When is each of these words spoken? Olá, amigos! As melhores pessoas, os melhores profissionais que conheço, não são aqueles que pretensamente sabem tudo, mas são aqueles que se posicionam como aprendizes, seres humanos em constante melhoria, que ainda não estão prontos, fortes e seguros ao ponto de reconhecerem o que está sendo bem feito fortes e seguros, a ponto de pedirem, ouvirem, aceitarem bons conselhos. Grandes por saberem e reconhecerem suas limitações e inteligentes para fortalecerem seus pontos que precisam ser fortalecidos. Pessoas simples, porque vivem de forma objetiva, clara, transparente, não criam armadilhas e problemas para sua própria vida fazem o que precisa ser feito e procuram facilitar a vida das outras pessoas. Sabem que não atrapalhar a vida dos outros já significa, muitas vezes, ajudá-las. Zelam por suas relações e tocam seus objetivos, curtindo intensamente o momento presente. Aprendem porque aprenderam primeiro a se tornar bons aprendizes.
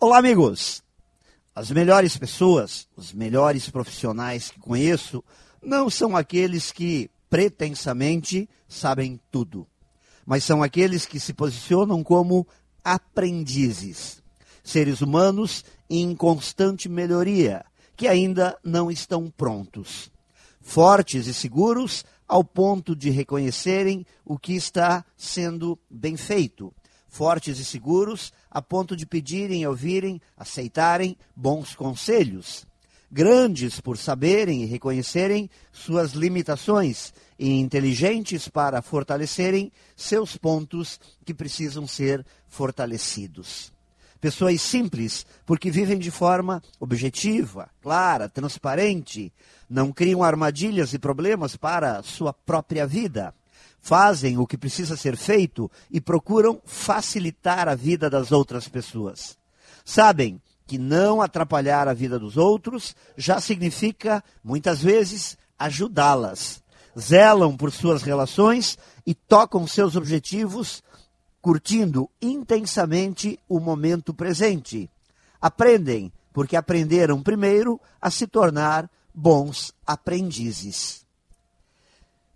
Olá, 0.00 0.18
amigos! 0.18 0.80
As 1.52 1.72
melhores 1.72 2.16
pessoas, 2.16 2.86
os 2.96 3.12
melhores 3.12 3.68
profissionais 3.68 4.48
que 4.48 4.60
conheço, 4.60 5.24
não 5.60 5.90
são 5.90 6.16
aqueles 6.16 6.70
que 6.70 7.10
pretensamente 7.28 8.48
sabem 8.68 9.18
tudo, 9.28 9.66
mas 10.24 10.44
são 10.44 10.62
aqueles 10.62 11.04
que 11.04 11.18
se 11.18 11.34
posicionam 11.34 12.04
como 12.04 12.46
aprendizes, 12.84 14.22
seres 14.62 15.00
humanos 15.00 15.64
em 15.90 16.14
constante 16.14 16.88
melhoria, 16.88 17.64
que 17.96 18.06
ainda 18.06 18.56
não 18.62 18.92
estão 18.92 19.28
prontos, 19.28 20.12
fortes 20.60 21.26
e 21.26 21.34
seguros 21.34 22.04
ao 22.28 22.44
ponto 22.44 22.94
de 22.94 23.10
reconhecerem 23.10 24.06
o 24.24 24.38
que 24.38 24.54
está 24.54 25.04
sendo 25.16 25.76
bem 25.90 26.16
feito 26.16 26.72
fortes 27.08 27.58
e 27.58 27.64
seguros, 27.64 28.32
a 28.50 28.60
ponto 28.60 28.94
de 28.94 29.06
pedirem, 29.06 29.66
ouvirem, 29.66 30.20
aceitarem 30.36 31.16
bons 31.34 31.74
conselhos. 31.74 32.66
Grandes 33.10 33.80
por 33.80 33.96
saberem 33.96 34.62
e 34.62 34.66
reconhecerem 34.66 35.48
suas 35.72 36.12
limitações 36.12 37.14
e 37.38 37.58
inteligentes 37.58 38.48
para 38.48 38.82
fortalecerem 38.82 39.72
seus 39.96 40.36
pontos 40.36 41.00
que 41.24 41.32
precisam 41.32 41.86
ser 41.86 42.24
fortalecidos. 42.46 43.72
Pessoas 44.20 44.60
simples, 44.60 45.24
porque 45.46 45.70
vivem 45.70 45.98
de 45.98 46.10
forma 46.10 46.62
objetiva, 46.78 47.70
clara, 47.80 48.28
transparente, 48.28 49.32
não 49.70 49.92
criam 49.92 50.22
armadilhas 50.22 50.92
e 50.92 50.98
problemas 50.98 51.56
para 51.56 52.02
sua 52.02 52.32
própria 52.32 52.86
vida 52.86 53.32
fazem 53.88 54.36
o 54.36 54.46
que 54.46 54.58
precisa 54.58 54.98
ser 54.98 55.16
feito 55.16 55.70
e 55.90 55.98
procuram 55.98 56.60
facilitar 56.66 57.66
a 57.68 57.74
vida 57.74 58.10
das 58.10 58.30
outras 58.30 58.68
pessoas. 58.68 59.38
Sabem 59.82 60.38
que 60.66 60.76
não 60.76 61.22
atrapalhar 61.22 61.88
a 61.88 61.94
vida 61.94 62.18
dos 62.18 62.36
outros 62.36 62.94
já 63.16 63.40
significa, 63.40 64.22
muitas 64.44 64.82
vezes, 64.82 65.38
ajudá-las. 65.58 66.62
Zelam 66.98 67.56
por 67.56 67.72
suas 67.72 68.02
relações 68.02 68.76
e 69.06 69.14
tocam 69.14 69.66
seus 69.66 69.96
objetivos, 69.96 70.82
curtindo 71.40 72.10
intensamente 72.20 73.40
o 73.48 73.58
momento 73.58 74.12
presente. 74.12 74.90
Aprendem 75.40 76.12
porque 76.30 76.56
aprenderam 76.56 77.22
primeiro 77.22 77.80
a 78.02 78.10
se 78.10 78.26
tornar 78.26 78.90
bons 79.14 79.72
aprendizes. 79.86 81.07